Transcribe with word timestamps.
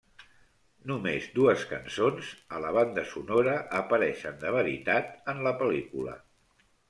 Només 0.91 1.25
dues 1.35 1.65
cançons 1.73 2.31
a 2.55 2.61
la 2.63 2.71
banda 2.77 3.03
sonora 3.11 3.53
apareixen 3.81 4.41
de 4.45 4.53
veritat 4.57 5.13
en 5.35 5.45
la 5.49 5.55
pel·lícula. 5.63 6.17